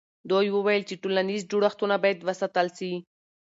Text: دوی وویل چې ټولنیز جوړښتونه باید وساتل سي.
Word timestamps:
دوی 0.29 0.47
وویل 0.51 0.83
چې 0.89 0.99
ټولنیز 1.03 1.41
جوړښتونه 1.51 1.95
باید 2.03 2.25
وساتل 2.27 2.67
سي. 2.77 2.91